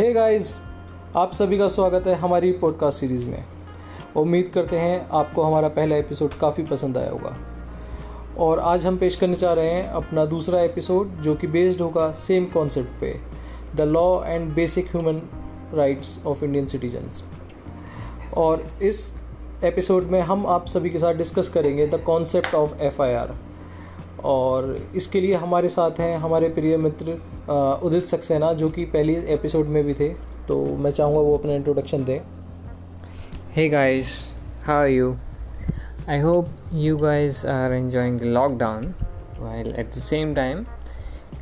[0.00, 0.56] हे hey guys
[1.16, 3.44] आप सभी का स्वागत है हमारी पॉडकास्ट सीरीज़ में।
[4.16, 7.36] उम्मीद करते हैं आपको हमारा पहला एपिसोड काफ़ी पसंद आया होगा।
[8.38, 12.12] और आज हम पेश करने चाह रहे हैं अपना दूसरा एपिसोड जो कि बेस्ड होगा
[12.12, 13.20] सेम कॉन्सेप्ट पे
[13.76, 15.22] the law and basic human
[15.74, 17.24] rights of Indian citizens
[18.36, 19.14] और इस
[19.64, 23.36] एपिसोड में हम आप सभी के साथ डिस्कस करेंगे द कॉन्सेप्ट ऑफ़ एफआईआर
[24.24, 27.12] और इसके लिए हमारे साथ हैं हमारे प्रिय मित्र
[27.82, 30.08] उदित सक्सेना, जो कि पहली एपिसोड में भी थे।
[30.48, 32.20] तो मैं चाहूँगा वो अपना इंट्रोडक्शन दें।
[33.52, 34.06] Hey guys
[34.64, 35.16] how are you
[36.08, 38.94] I hope you guys are enjoying lockdown
[39.38, 40.64] while at the same time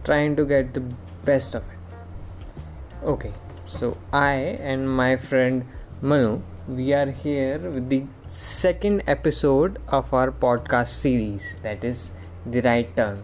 [0.05, 0.79] trying to get the
[1.27, 3.29] best of it okay
[3.69, 5.63] so I and my friend
[6.05, 6.37] Manu
[6.75, 12.11] we are here with the second episode of our podcast series that is
[12.49, 13.17] The right Turn.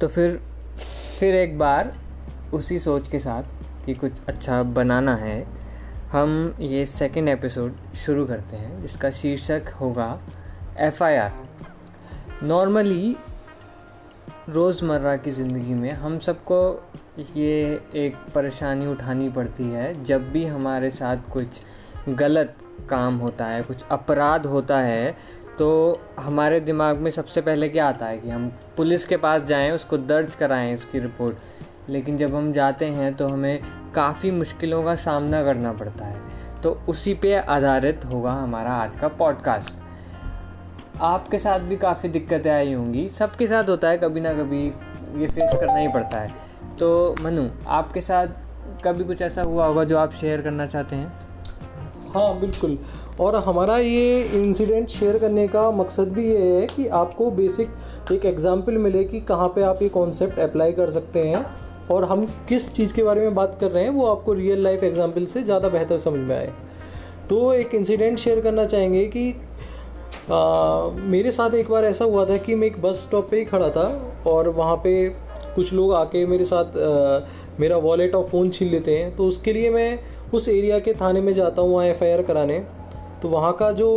[0.00, 0.40] तो फिर
[1.18, 1.92] फिर एक बार
[2.54, 3.42] उसी सोच के साथ
[3.86, 5.46] कि कुछ अच्छा बनाना है,
[6.12, 10.20] हम ये सेकेंड एपिसोड शुरू करते हैं, जिसका शीर्षक होगा
[10.80, 11.32] एफ़ आई आर
[12.42, 13.16] नॉर्मली
[14.48, 16.90] रोज़मर्रा की ज़िंदगी में हम सबको
[17.36, 21.62] ये एक परेशानी उठानी पड़ती है, जब भी हमारे साथ कुछ
[22.08, 22.56] गलत
[22.90, 25.16] काम होता है, कुछ अपराध होता है
[25.58, 29.70] तो हमारे दिमाग में सबसे पहले क्या आता है कि हम पुलिस के पास जाएँ,
[29.70, 33.60] उसको दर्ज कराएँ, उसकी रिपोर्ट। लेकिन जब हम जाते हैं तो हमें
[33.94, 36.20] काफ़ी मुश्किलों का सामना करना पड़ता है।
[36.62, 39.74] तो उसी पे आधारित होगा हमारा आज का पॉडकास्ट
[41.00, 44.66] आपके साथ भी काफ़ी दिक्कतें आई होंगी। सबके साथ होता है, कभी ना कभी
[45.16, 46.32] ये फेस करना ही पड़ता है।
[46.78, 48.26] तो मनु, आपके साथ
[48.84, 51.12] कभी कुछ ऐसा हुआ होगा जो आप शेयर करना चाहते हैं?
[52.14, 52.78] हाँ बिल्कुल।
[53.22, 58.24] और हमारा ये इंसिडेंट शेयर करने का मकसद भी ये है कि आपको बेसिक एक
[58.26, 61.44] एग्ज़ाम्पल मिले कि कहाँ पे आप ये कॉन्सेप्ट अप्लाई कर सकते हैं
[61.90, 64.84] और हम किस चीज़ के बारे में बात कर रहे हैं वो आपको रियल लाइफ
[64.84, 66.52] एग्ज़ाम्पल से ज़्यादा बेहतर समझ में आए।
[67.30, 69.30] तो एक इंसिडेंट शेयर करना चाहेंगे कि
[70.30, 73.44] आ, मेरे साथ एक बार ऐसा हुआ था कि मैं एक बस स्टॉप पे ही
[73.44, 73.86] खड़ा था
[74.26, 75.08] और वहाँ पे
[75.54, 77.26] कुछ लोग आके मेरे साथ आ,
[77.60, 79.98] मेरा वॉलेट और फ़ोन छीन लेते हैं। तो उसके लिए मैं
[80.34, 82.62] उस एरिया के थाने में जाता हूँ वहाँ एफ़ कराने।
[83.22, 83.90] तो वहाँ का जो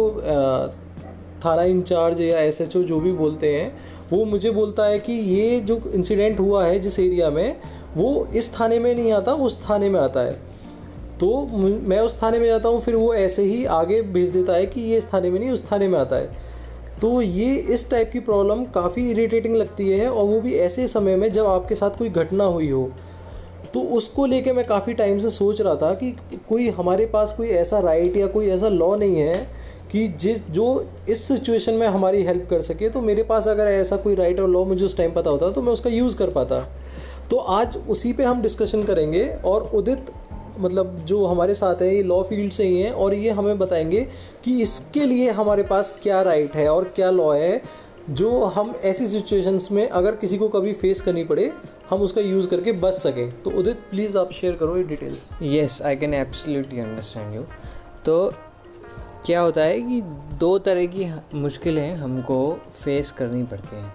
[1.46, 3.72] थाना इंचार्ज या एसएचओ जो भी बोलते हैं,
[4.12, 7.56] वो मुझे बोलता है कि ये जो इंसिडेंट हुआ है जिस एरिया में,
[7.98, 10.34] वो इस थाने में नहीं आता, उस थाने में आता है।
[11.20, 11.46] तो
[11.84, 14.82] मैं उस थाने में जाता हूँ, फिर वो ऐसे ही आगे भेज देता है कि
[14.82, 16.30] ये इस थाने में नहीं, उस थाने में आता है।
[17.02, 21.16] तो ये इस टाइप की प्रॉब्लम काफ़ी इरिटेटिंग लगती है और वो भी ऐसे समय
[21.16, 22.90] में जब आपके साथ कोई घटना हुई हो
[23.76, 26.12] तो उसको लेके मैं काफ़ी टाइम से सोच रहा था कि
[26.50, 29.48] कोई हमारे पास कोई ऐसा राइट या कोई ऐसा लॉ नहीं है
[29.92, 33.98] कि जिस, जो इस सिचुएशन में हमारी हेल्प कर सके। तो मेरे पास अगर ऐसा
[33.98, 36.64] कोई राइट और लॉ मुझे उस टाइम पता होता तो मैं उसका यूज़ कर पाता।
[37.30, 40.12] तो आज उसी पे हम डिस्कशन करेंगे और उदित
[40.60, 44.08] मतलब जो हमारे साथ है, ये लॉ फ़ील्ड से ही हैं और ये हमें बताएँगे
[44.44, 47.62] कि इसके लिए हमारे पास क्या राइट है और क्या लॉ है।
[48.10, 51.52] जो हम ऐसी सिचुएशंस में अगर किसी को कभी फेस करनी पड़े,
[51.90, 55.82] हम उसका यूज़ करके बच सकें। तो उदित प्लीज़ आप शेयर करो ये details yes
[55.82, 57.42] I can absolutely understand you
[58.06, 58.34] तो
[59.26, 60.02] क्या होता है कि
[60.40, 62.38] दो तरह की मुश्किलें हमको
[62.84, 63.94] फेस करनी पड़ती हैं।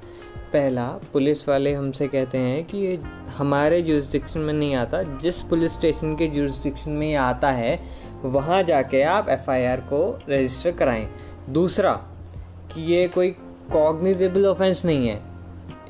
[0.53, 2.99] पहला, पुलिस वाले हमसे कहते हैं कि ये
[3.37, 7.78] हमारे जुरिस्डिक्शन में नहीं आता। जिस पुलिस स्टेशन के जुरिस्डिक्शन में ये आता है,
[8.25, 11.09] वहाँ जाके आप एफआईआर को रजिस्टर कराएँ।
[11.49, 11.93] दूसरा,
[12.75, 13.34] कि ये कोई
[13.72, 15.20] कॉग्निजेबल ऑफेंस नहीं है।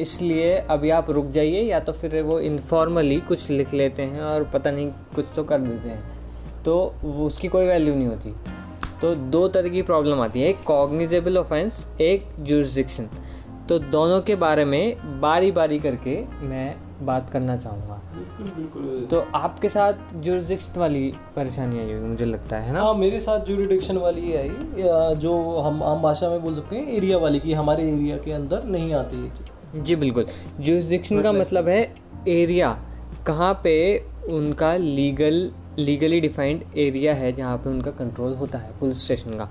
[0.01, 4.45] इसलिए अभी आप रुक जाइए, या तो फिर वो इनफॉर्मली कुछ लिख लेते हैं और
[4.45, 8.35] पता नहीं कुछ तो कर देते हैं। तो उसकी कोई वैल्यू नहीं होती।
[9.01, 13.09] तो दो तरह की प्रॉब्लम आती है। एक कॉग्निजेबल ऑफेंस एक जुरिस्डिक्शन
[13.71, 16.77] तो दोनों के बारे में बारी बारी करके मैं
[17.07, 21.03] बात करना चाहूँगा। बिल्कुल बिल्कुल। तो आपके साथ जुरिस्डिक्शन वाली
[21.37, 22.81] परेशानी आई होगी मुझे लगता है ना?
[22.83, 26.89] हाँ मेरे साथ जुरिडिक्शन वाली ये आई जो हम आम भाषा में बोल सकते हैं
[26.89, 30.27] एरिया वाली की हमारे एरिया के अंदर नहीं आती ये जी बिल्कुल।
[30.61, 31.81] जुरिस्डिक्शन का मतलब है
[32.29, 32.73] एरिया
[33.27, 33.77] कहाँ पे
[34.31, 39.49] उनका लीगल लीगली डिफाइंड एरिया है जहाँ पे उनका कंट्रोल होता है पुलिस स्टेशन का।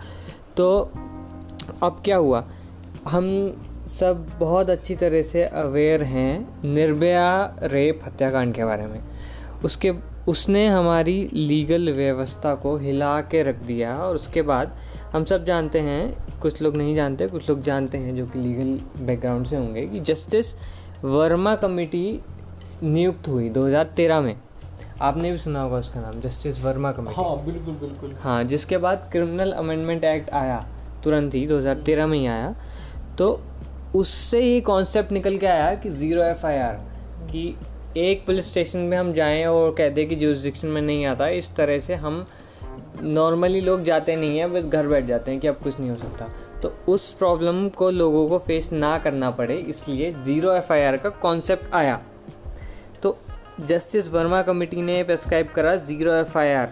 [0.58, 0.70] तो
[1.84, 2.44] अब क्या हुआ?
[3.08, 3.26] हम
[3.90, 9.00] सब बहुत अच्छी तरह से अवेयर हैं निर्भया रेप हत्याकांड के बारे में।
[9.66, 9.92] उसके
[10.28, 14.76] उसने हमारी लीगल व्यवस्था को हिला के रख दिया और उसके बाद
[15.14, 19.04] हम सब जानते हैं कुछ लोग नहीं जानते कुछ लोग जानते हैं जो कि लीगल
[19.06, 20.54] बैकग्राउंड से होंगे कि जस्टिस
[21.04, 22.22] वर्मा कमेटी
[22.84, 24.36] नियुक्त हुई 2013 में।
[25.02, 29.10] आपने भी सुना होगा उसका नाम जस्टिस वर्मा कमेटी। हाँ बिल्कुल बिल्कुल। हाँ जिसके बाद
[29.12, 30.66] क्रिमिनल अमेंडमेंट एक्ट आया
[31.04, 32.56] तुरंत ही 2013 में ही आया।
[33.18, 33.40] तो
[33.96, 36.74] उससे ये कॉन्सेप्ट निकल के आया कि ज़ीरो एफ़ आई आर
[37.32, 37.56] कि
[37.98, 41.56] एक पुलिस स्टेशन में हम जाएँ और कह दें कि जुरिस्डिक्शन में नहीं आता, इस
[41.56, 42.26] तरह से हम
[43.02, 45.96] नॉर्मली लोग जाते नहीं हैं, बस घर बैठ जाते हैं कि अब कुछ नहीं हो
[45.96, 46.30] सकता।
[46.62, 50.98] तो उस प्रॉब्लम को लोगों को फेस ना करना पड़े, इसलिए ज़ीरो एफ़ आई आर
[50.98, 52.00] का कॉन्सेप्ट आया।
[53.04, 53.18] तो
[53.62, 56.72] जस्टिस वर्मा कमेटी ने प्रेस्क्राइब करा ज़ीरो एफ़ आई आर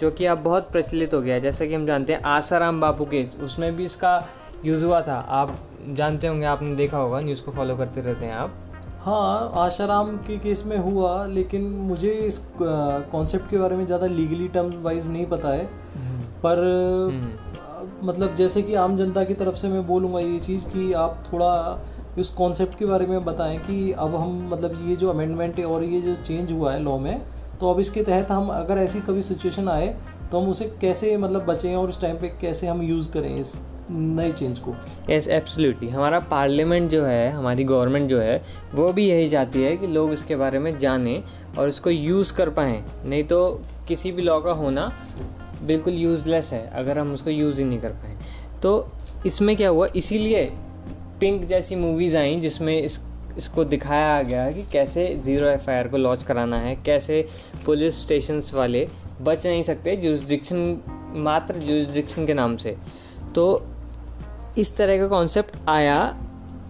[0.00, 3.36] जो कि अब बहुत प्रचलित हो गया जैसा कि हम जानते हैं, आसाराम बापू केस,
[3.42, 4.28] उसमें भी इसका
[4.64, 5.58] यूज़ हुआ था। आप
[5.90, 8.56] जानते होंगे आपने देखा होगा न्यूज़ को फॉलो करते रहते हैं आप
[9.00, 14.48] हाँ आशाराम के केस में हुआ लेकिन मुझे इस कॉन्सेप्ट के बारे में ज़्यादा लीगली
[14.48, 16.58] टर्म्स वाइज नहीं पता है हम्म। पर
[17.12, 21.22] हम्म। मतलब जैसे कि आम जनता की तरफ़ से मैं बोलूँगा ये चीज़ कि आप
[21.32, 21.52] थोड़ा
[22.18, 25.84] इस कॉन्सेप्ट के बारे में बताएँ कि अब हम मतलब ये जो अमेंडमेंट है और
[25.84, 27.20] ये जो चेंज हुआ है लॉ में
[27.60, 29.94] तो अब इसके तहत हम अगर ऐसी कभी सिचुएशन आए
[30.30, 33.54] तो हम उसे कैसे मतलब बचें और उस टाइम पे कैसे हम यूज़ करें इस
[33.90, 34.74] नए चेंज को।
[35.10, 38.42] यस एब्सोल्युटली हमारा पार्लियामेंट जो है, हमारी गवर्नमेंट जो है,
[38.74, 41.22] वो भी यही चाहती है कि लोग इसके बारे में जानें
[41.58, 44.92] और इसको यूज़ कर पाएँ। नहीं तो किसी भी लॉ का होना
[45.62, 48.16] बिल्कुल यूज़लेस है, अगर हम उसको यूज़ ही नहीं कर पाए।
[48.62, 48.88] तो
[49.26, 49.86] इसमें क्या हुआ?
[49.96, 50.44] इसीलिए
[51.20, 53.00] पिंक जैसी मूवीज़ आई जिसमें इस,
[53.38, 57.26] इसको दिखाया गया कि कैसे ज़ीरो एफआईआर को लॉन्च कराना है, कैसे
[57.66, 58.88] पुलिस स्टेशन वाले
[59.22, 62.76] बच नहीं सकते जुरिस्डिक्शन मात्र जुरिस्डिक्शन के नाम से।
[63.34, 63.67] तो
[64.58, 65.98] इस तरह का कॉन्सेप्ट आया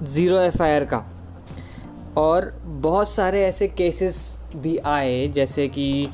[0.05, 1.05] ज़ीरो एफआईआर का।
[2.17, 4.19] और बहुत सारे ऐसे केसेस
[4.57, 6.09] भी आए, जैसे कि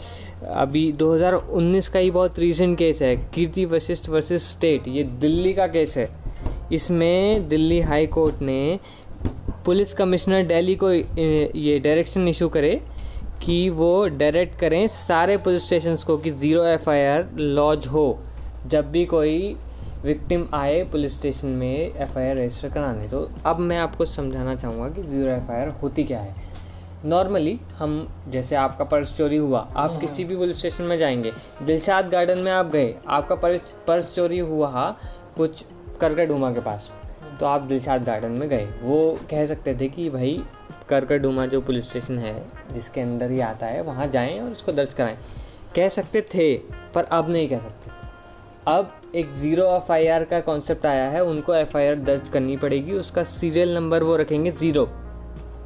[0.44, 5.66] अभी 2019 का ही बहुत रीसेंट केस है, कीर्ति वशिष्ठ वर्सेस स्टेट ये दिल्ली का
[5.66, 6.08] केस है।
[6.72, 8.78] इसमें दिल्ली हाई कोर्ट ने
[9.64, 12.80] पुलिस कमिश्नर दिल्ली को ये डायरेक्शन इशू करे
[13.42, 18.18] कि वो डायरेक्ट करें सारे पुलिस स्टेशन को कि zero F I R lodge हो,
[18.66, 19.56] जब भी कोई
[20.04, 24.54] विक्टिम आए पुलिस स्टेशन में एफ़ आई आर रजिस्टर कराने। तो अब मैं आपको समझाना
[24.54, 26.34] चाहूँगा कि ज़ीरो एफ़ आई आर होती क्या है।
[27.04, 27.96] नॉर्मली हम
[28.28, 32.38] जैसे आपका पर्स चोरी हुआ आप हम्म। किसी भी पुलिस स्टेशन में जाएँगे दिलशाद गार्डन
[32.38, 34.84] में आप गए आपका पर्स पर्स चोरी हुआ
[35.36, 35.64] कुछ
[36.00, 36.92] करके डूमा के पास
[37.40, 40.42] तो आप दिलशाद गार्डन में गए। वो कह सकते थे कि भाई
[40.88, 42.34] करकरडूमा जो पुलिस स्टेशन है
[42.72, 45.18] जिसके अंदर ही आता है वहाँ जाएँ और उसको दर्ज कराएँ।
[45.76, 46.56] कह सकते थे
[46.94, 48.03] पर अब नहीं कह सकते।
[48.68, 52.28] अब एक ज़ीरो एफ़ आई आर का कॉन्सेप्ट आया है, उनको एफ़ आई आर दर्ज
[52.28, 54.88] करनी पड़ेगी, उसका सीरियल नंबर वो रखेंगे ज़ीरो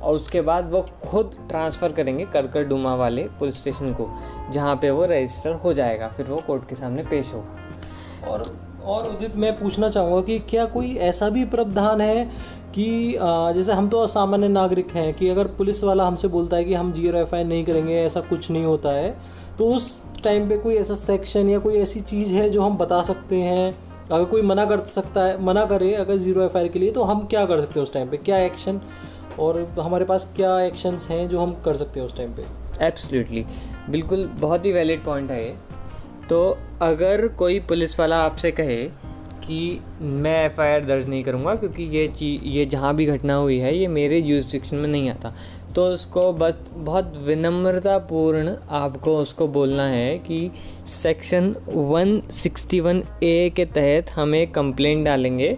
[0.03, 4.09] और उसके बाद वो खुद ट्रांसफ़र करेंगे करकर डुमा वाले पुलिस स्टेशन को,
[4.53, 8.47] जहाँ पे वो रजिस्टर हो जाएगा, फिर वो कोर्ट के सामने पेश होगा। और
[8.85, 12.25] और उदित, मैं पूछना चाहूँगा कि क्या कोई ऐसा भी प्रावधान है
[12.71, 13.17] कि
[13.55, 16.93] जैसे हम तो सामान्य नागरिक हैं कि अगर पुलिस वाला हमसे बोलता है कि हम
[16.93, 19.17] ज़ीरो एफआईआर नहीं करेंगे, ऐसा कुछ नहीं होता है
[19.59, 23.03] तो उस टाइम पे कोई ऐसा सेक्शन या कोई ऐसी चीज़ है जो हम बता
[23.03, 23.75] सकते हैं?
[24.11, 27.27] अगर कोई मना कर सकता है, मना करे अगर ज़ीरो एफआईआर के लिए तो हम
[27.27, 28.17] क्या कर सकते हैं उस टाइम पे?
[28.17, 28.81] क्या एक्शन
[29.39, 32.45] और हमारे पास क्या एक्शंस हैं जो हम कर सकते हैं उस टाइम पे?
[32.87, 33.45] एब्सोल्युटली
[33.91, 35.55] बिल्कुल बहुत ही वैलिड पॉइंट है ये।
[36.29, 38.83] तो अगर कोई पुलिस वाला आपसे कहे
[39.45, 43.77] कि मैं एफआईआर दर्ज नहीं करूँगा, क्योंकि ये चीज़ ये जहाँ भी घटना हुई है,
[43.77, 45.33] ये मेरे जुरिस्डिक्शन में नहीं आता।
[45.75, 50.51] तो उसको बस बहुत विनम्रतापूर्ण आपको उसको बोलना है कि
[50.87, 55.57] सेक्शन 161 ए के तहत हमें कंप्लेंट डालेंगे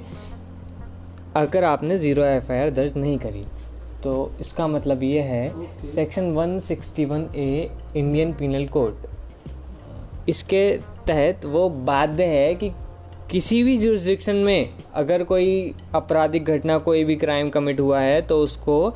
[1.37, 3.45] अगर आपने ज़ीरो एफआईआर दर्ज नहीं करी।
[4.03, 5.53] तो इसका मतलब ये है
[5.95, 9.07] section 161 A Indian penal code
[10.29, 12.71] इसके तहत वो बाध्य है कि
[13.31, 18.41] किसी भी जुरिस्डिक्शन में अगर कोई आपराधिक घटना कोई भी क्राइम कमिट हुआ है तो
[18.41, 18.95] उसको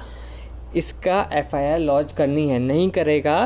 [0.77, 3.37] इसका एफआईआर लॉन्च करनी है। नहीं करेगा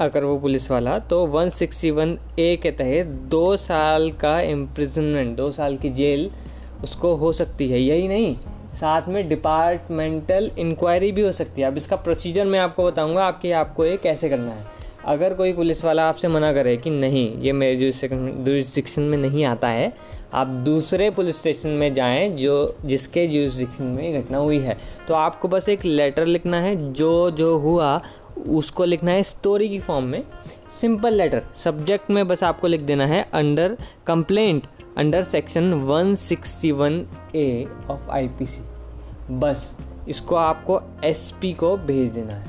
[0.00, 5.76] अगर वो पुलिस वाला तो 161 ए के तहत दो साल का इम्प्रिजनमेंट दो साल
[5.76, 6.30] की जेल
[6.84, 8.34] उसको हो सकती है। यही नहीं,
[8.74, 13.52] साथ में डिपार्टमेंटल इंक्वायरी भी हो सकती है। अब इसका प्रोसीजर मैं आपको बताऊँगा, आपके
[13.52, 14.64] आपको ये कैसे करना है।
[15.04, 19.68] अगर कोई पुलिस वाला आपसे मना करे कि नहीं, ये मेरे जुरिस्डिक्शन में नहीं आता
[19.68, 19.92] है,
[20.34, 24.76] आप दूसरे पुलिस स्टेशन में जाएँ जो, जिसके जुरिस्डिक्शन में घटना हुई है।
[25.08, 28.00] तो आपको बस एक लेटर लिखना है, जो जो हुआ,
[28.48, 30.22] उसको लिखना है स्टोरी की फॉर्म में।
[30.70, 33.76] सिंपल लेटर सब्जेक्ट में बस आपको लिख देना है under
[34.06, 34.66] complaint
[34.98, 37.04] under section 161
[37.34, 38.62] A of IPC
[39.30, 39.74] बस,
[40.08, 42.46] इसको आपको एसपी को भेज देना है।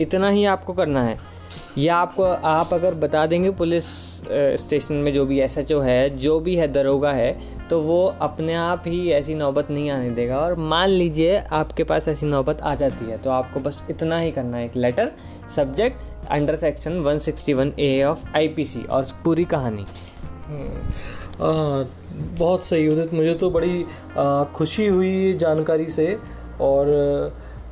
[0.00, 1.33] इतना ही आपको करना है।
[1.78, 3.84] या आपको आप अगर बता देंगे पुलिस
[4.60, 7.38] स्टेशन में जो भी एस एच ओ है जो भी है दरोगा है
[7.70, 12.08] तो वो अपने आप ही ऐसी नौबत नहीं आने देगा। और मान लीजिए आपके पास
[12.08, 15.12] ऐसी नौबत आ जाती है तो आपको बस इतना ही करना है एक letter
[15.56, 19.86] subject under section 161 A of IPC और पूरी कहानी। आ,
[20.46, 21.86] हम्म,
[22.38, 23.84] बहुत सही उदित। मुझे तो बड़ी
[24.18, 26.18] आ, खुशी हुई जानकारी से
[26.60, 26.86] और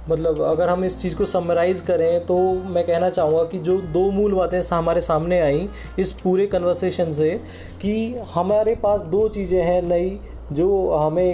[0.09, 4.11] मतलब अगर हम इस चीज़ को समराइज करें तो मैं कहना चाहूँगा कि जो दो
[4.11, 5.69] मूल बातें हमारे सामने आई
[5.99, 7.31] इस पूरे कन्वर्सेशन से
[7.83, 7.95] कि
[8.35, 10.19] हमारे पास दो चीज़ें हैं नई
[10.53, 11.31] जो हमें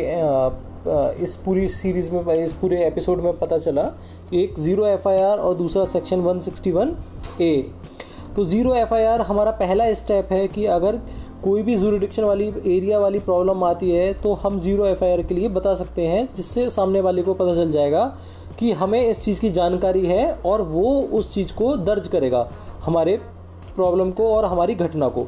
[1.22, 3.90] इस पूरी सीरीज़ में, इस पूरे एपिसोड में पता चला।
[4.34, 6.92] एक ज़ीरो एफआईआर और दूसरा सेक्शन 161
[7.40, 7.70] ए
[8.36, 11.00] तो ज़ीरो एफआईआर हमारा पहला स्टेप है कि अगर
[11.44, 15.48] कोई भी जूरिडिक्शन वाली एरिया वाली प्रॉब्लम आती है तो हम ज़ीरो एफआईआर के लिए
[15.50, 18.04] बता सकते हैं, जिससे सामने वाले को पता चल जाएगा।
[18.58, 22.48] कि हमें इस चीज़ की जानकारी है और वो उस चीज़ को दर्ज करेगा
[22.84, 23.16] हमारे
[23.76, 25.26] प्रॉब्लम को और हमारी घटना को।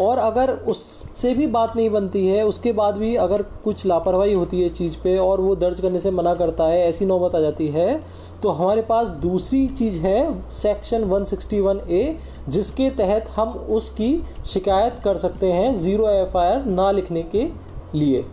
[0.00, 4.60] और अगर उससे भी बात नहीं बनती है, उसके बाद भी अगर कुछ लापरवाही होती
[4.62, 7.68] है चीज़ पे और वो दर्ज करने से मना करता है, ऐसी नौबत आ जाती
[7.68, 8.00] है
[8.42, 12.16] तो हमारे पास दूसरी चीज़ है सेक्शन 161 ए,
[12.48, 14.10] जिसके तहत हम उसकी
[14.46, 17.46] शिकायत कर सकते हैं ज़ीरो एफआईआर ना लिखने के
[17.94, 18.24] लिए।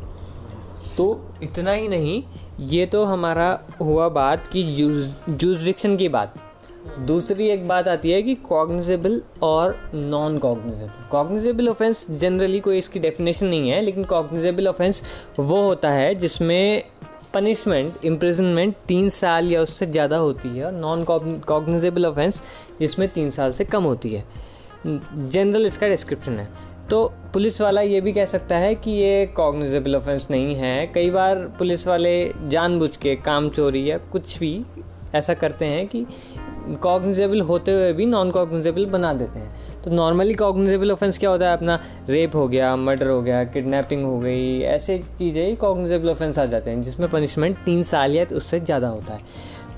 [0.98, 1.06] तो
[1.44, 2.22] इतना ही नहीं
[2.62, 6.34] ये तो हमारा हुआ बात की जूरिडिक्शन की बात।
[7.00, 13.00] दूसरी एक बात आती है कि कॉग्निजेबल और non cognizable cognizable offence generally कोई इसकी
[13.00, 15.02] डेफिनेशन नहीं है, लेकिन कॉग्निजेबल ऑफेंस
[15.40, 16.84] वो होता है जिसमें
[17.34, 22.42] पनिशमेंट इम्प्रिजनमेंट तीन साल या उससे ज़्यादा होती है और नॉन कॉग्निजेबल ऑफेंस
[22.80, 24.24] जिसमें तीन साल से कम होती है।
[24.86, 26.48] जनरल इसका डिस्क्रिप्शन है।
[26.90, 31.10] तो पुलिस वाला ये भी कह सकता है कि ये कॉग्निजेबल ऑफेंस नहीं है। कई
[31.12, 32.14] बार पुलिस वाले
[32.48, 34.60] जानबूझ के काम चोरी या कुछ भी
[35.16, 36.06] ऐसा करते हैं कि
[36.82, 41.48] कॉग्निजेबल होते हुए भी नॉन कॉग्निजेबल बना देते हैं। तो नॉर्मली कॉग्निजेबल ऑफेंस क्या होता
[41.48, 41.58] है?
[41.58, 46.40] अपना रेप हो गया मर्डर हो गया किडनैपिंग हो गई, ऐसे चीज़ें ही कॉग्निजेबल ऑफेंस
[46.40, 49.22] आ जाते हैं, जिसमें पनिशमेंट तीन साल या उससे ज़्यादा होता है।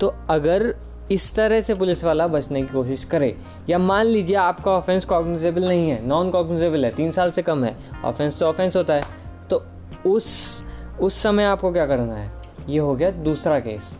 [0.00, 0.74] तो अगर
[1.12, 3.34] इस तरह से पुलिस वाला बचने की कोशिश करे।
[3.68, 7.64] या मान लीजिए आपका ऑफेंस कॉग्निजेबल नहीं है नॉन कॉग्निजेबल है, तीन साल से कम
[7.64, 9.02] है ऑफेंस तो ऑफेंस होता है
[9.50, 9.62] तो
[10.06, 10.64] उस
[11.00, 12.30] उस समय आपको क्या करना है?
[12.68, 13.96] ये हो गया दूसरा केस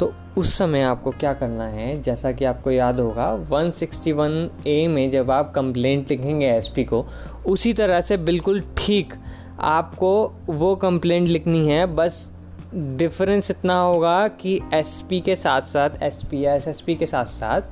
[0.00, 2.00] तो उस समय आपको क्या करना है?
[2.02, 7.04] जैसा कि आपको याद होगा 161 ए में जब आप कंप्लेंट लिखेंगे एसपी को,
[7.46, 9.14] उसी तरह से बिल्कुल ठीक
[9.60, 10.12] आपको
[10.46, 12.30] वो कंप्लेंट लिखनी है, बस
[12.74, 17.62] डिफरेंस इतना होगा कि एसपी के साथ साथ एसपी या एसएसपी के साथ साथ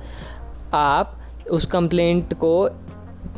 [0.73, 2.69] आप उस कंप्लेंट को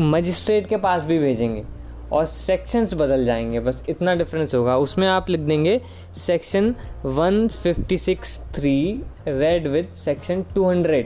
[0.02, 1.64] मजिस्ट्रेट के पास भी भेजेंगे
[2.12, 5.82] और सेक्शंस बदल जाएँगे। बस इतना डिफरेंस होगा। उसमें आप लिख देंगे
[6.18, 6.76] section
[7.06, 11.04] 156 three read with section 200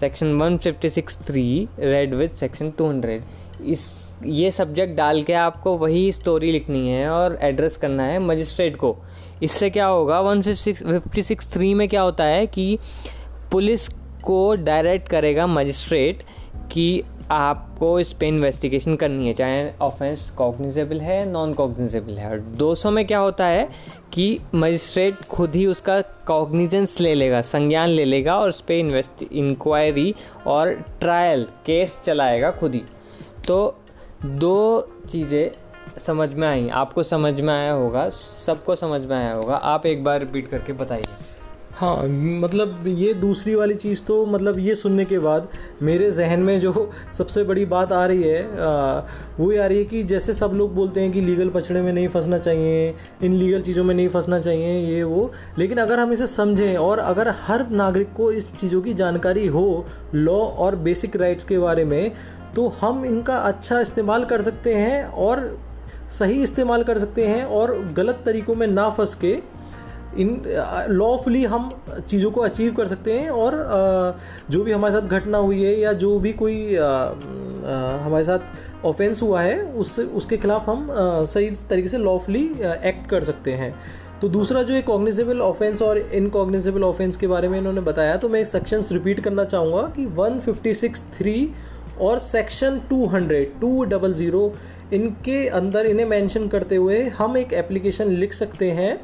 [0.00, 3.20] section 156 three read with section 200
[3.62, 8.76] इस ये सब्जेक्ट डाल के आपको वही स्टोरी लिखनी है और एड्रेस करना है मजिस्ट्रेट
[8.76, 8.96] को।
[9.42, 12.78] इससे क्या होगा वन फिफ्टी सिक्स थ्री में क्या होता है कि
[13.52, 13.88] पुलिस
[14.24, 16.22] को डायरेक्ट करेगा मजिस्ट्रेट
[16.72, 22.38] कि आपको इस पर इन्वेस्टिगेशन करनी है, चाहे ऑफेंस कॉग्निजेबल है नॉन कॉग्निजेबल है। और
[22.58, 23.68] 200 में क्या होता है
[24.12, 29.22] कि मजिस्ट्रेट खुद ही उसका कॉग्निजेंस ले लेगा, संज्ञान ले लेगा और उस पर इन्वेस्ट
[29.22, 30.14] इंक्वायरी
[30.46, 32.82] और ट्रायल केस चलाएगा खुद ही।
[33.46, 33.76] तो
[34.26, 35.50] दो चीज़ें
[36.00, 40.04] समझ में आई आपको समझ में आया होगा सबको समझ में आया होगा आप एक
[40.04, 41.04] बार रिपीट करके बताइए।
[41.74, 45.48] हाँ मतलब ये दूसरी वाली चीज़ तो मतलब ये सुनने के बाद
[45.82, 49.00] मेरे जहन में जो सबसे बड़ी बात आ रही है आ,
[49.38, 51.92] वो ये आ रही है कि जैसे सब लोग बोलते हैं कि लीगल पछड़े में
[51.92, 56.12] नहीं फंसना चाहिए इन लीगल चीज़ों में नहीं फंसना चाहिए ये वो लेकिन अगर हम
[56.12, 61.16] इसे समझें और अगर हर नागरिक को इस चीज़ों की जानकारी हो लॉ और बेसिक
[61.16, 62.12] राइट्स के बारे में
[62.56, 65.58] तो हम इनका अच्छा इस्तेमाल कर सकते हैं और
[66.18, 69.36] सही इस्तेमाल कर सकते हैं और गलत तरीक़ों में ना फंस के
[70.16, 70.42] इन
[70.88, 71.70] लॉफुली हम
[72.08, 73.54] चीज़ों को अचीव कर सकते हैं और
[74.50, 79.42] जो भी हमारे साथ घटना हुई है या जो भी कोई हमारे साथ ऑफेंस हुआ
[79.42, 80.88] है उससे उसके खिलाफ हम
[81.26, 83.74] सही तरीके से लॉफुली एक्ट कर सकते हैं।
[84.20, 88.28] तो दूसरा जो एक कॉग्निजेबल ऑफेंस और इनकॉग्निजेबल ऑफेंस के बारे में इन्होंने बताया तो
[88.28, 91.34] मैं सेक्शंस रिपीट करना चाहूँगा कि वन फिफ्टी सिक्स थ्री
[92.00, 94.54] और section two hundred two double zero
[94.92, 99.00] इनके अंदर इन्हें मेंशन करते हुए हम एक एप्लीकेशन लिख सकते हैं।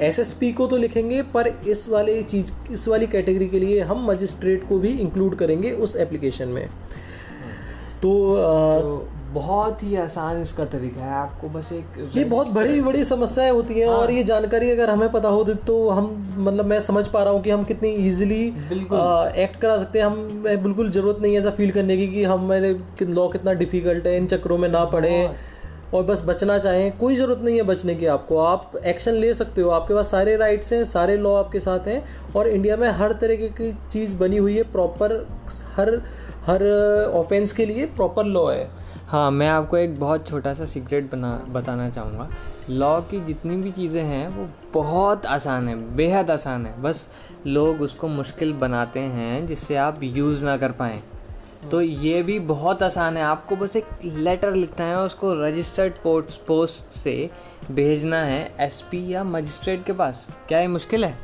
[0.00, 4.68] एसएसपी को तो लिखेंगे पर इस वाले चीज़ इस वाली कैटेगरी के लिए हम मजिस्ट्रेट
[4.68, 6.68] को भी इंक्लूड करेंगे उस एप्लीकेशन में।
[8.02, 12.80] तो, आ, तो बहुत ही आसान इसका तरीका है। आपको बस एक ये बहुत बड़ी
[12.82, 16.08] बड़ी समस्याएँ होती हैं हाँ। और ये जानकारी अगर हमें पता हो तो हम
[16.38, 20.42] मतलब मैं समझ पा रहा हूँ कि हम कितनी इजीली एक्ट करा सकते हैं। हम
[20.62, 22.72] बिल्कुल ज़रूरत नहीं है ऐसा फील करने की कि हमारे
[23.02, 25.28] लॉ कितना डिफ़िकल्ट है इन चक्रों में ना पड़े।
[25.94, 29.62] और बस बचना चाहें। कोई ज़रूरत नहीं है बचने की आपको। आप एक्शन ले सकते
[29.62, 32.02] हो। आपके पास सारे राइट्स हैं सारे लॉ आपके साथ हैं
[32.36, 35.14] और इंडिया में हर तरीके की चीज़ बनी हुई है। प्रॉपर
[35.76, 35.90] हर
[36.46, 36.62] हर
[37.14, 38.70] ऑफेंस के लिए प्रॉपर लॉ है।
[39.06, 42.28] हाँ मैं आपको एक बहुत छोटा सा सीक्रेट बना, बताना चाहूँगा।
[42.70, 47.08] लॉ की जितनी भी चीज़ें हैं, वो बहुत आसान है, बेहद आसान है। बस
[47.46, 51.02] लोग उसको मुश्किल बनाते हैं जिससे आप यूज़ ना कर पाएँ।
[51.70, 56.46] तो ये भी बहुत आसान है। आपको बस एक लेटर लिखना है उसको रजिस्टर्ड पोस्ट
[56.46, 57.30] पोस्ट से
[57.70, 61.14] भेजना है एसपी या मजिस्ट्रेट के पास। क्या ये मुश्किल है?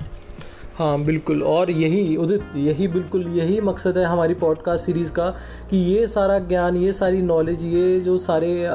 [0.78, 5.28] हाँ बिल्कुल। और यही, उदित, यही बिल्कुल यही मकसद है हमारी पॉडकास्ट सीरीज़ का,
[5.70, 8.68] कि ये सारा ज्ञान, ये सारी नॉलेज ये जो सारे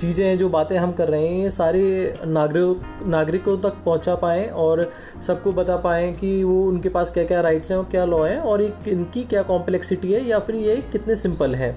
[0.00, 1.82] चीज़ें हैं, जो बातें हम कर रहे हैं, ये सारे
[2.26, 4.90] नागरिक, नागरिकों तक पहुँचा पाएँ और
[5.22, 8.38] सबको बता पाएँ कि वो उनके पास क्या क्या राइट्स हैं और क्या लॉ हैं
[8.38, 11.72] और एक इनकी क्या कॉम्प्लेक्सिटी है या फिर ये कितने सिंपल है।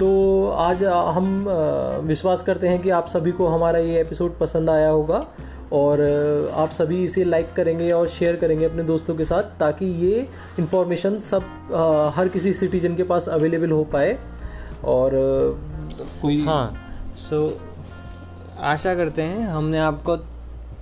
[0.00, 1.44] तो आज हम
[2.04, 5.26] विश्वास करते हैं कि आप सभी को हमारा ये एपिसोड पसंद आया होगा।
[5.72, 6.00] और
[6.56, 11.18] आप सभी इसे लाइक करेंगे और शेयर करेंगे अपने दोस्तों के साथ ताकि ये इन्फॉर्मेशन
[11.18, 14.18] सब हर किसी सिटीजन के पास अवेलेबल हो पाए।
[14.84, 15.10] और
[16.22, 17.54] कोई हाँ सो so,
[18.60, 20.16] आशा करते हैं हमने आपको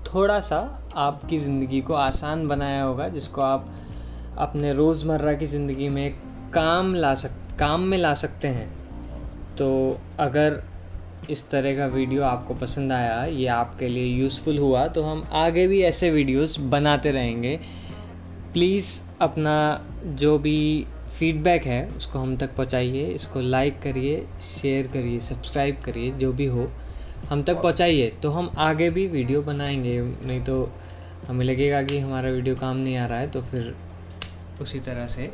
[0.04, 0.58] थोड़ा सा
[0.96, 3.66] आपकी ज़िंदगी को आसान बनाया होगा जिसको आप
[4.38, 6.14] अपने रोज़मर्रा की ज़िंदगी में
[6.54, 8.68] काम ला सक काम में ला सकते हैं।
[9.56, 10.62] तो अगर
[11.30, 15.66] इस तरह का वीडियो आपको पसंद आया ये आपके लिए यूज़फुल हुआ तो हम आगे
[15.66, 17.56] भी ऐसे वीडियोस बनाते रहेंगे।
[18.52, 18.88] प्लीज़
[19.20, 19.54] अपना
[20.04, 20.86] जो भी
[21.18, 26.46] फीडबैक है उसको हम तक पहुंचाइए इसको लाइक करिए शेयर करिए सब्सक्राइब करिए जो भी
[26.46, 26.68] हो
[27.30, 30.70] हम तक पहुंचाइए। तो हम आगे भी वीडियो बनाएँगे नहीं तो
[31.28, 33.74] हमें लगेगा कि हमारा वीडियो काम नहीं आ रहा है तो फिर
[34.62, 35.30] उसी तरह से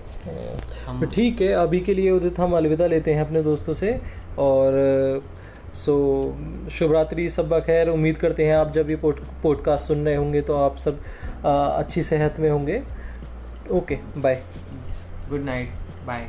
[0.86, 3.92] हम ठीक है अभी के लिए उदित हम अलविदा लेते हैं अपने दोस्तों से
[4.38, 4.78] और
[5.74, 5.94] सो
[6.64, 10.40] so, शुभरात्रि सब खैर। उम्मीद करते हैं आप जब ये पोड पॉडकास्ट सुन रहे होंगे
[10.40, 11.00] तो आप सब
[11.44, 12.82] आ, अच्छी सेहत में होंगे।
[13.70, 14.42] Okay bye
[15.30, 15.70] good night
[16.06, 16.26] bye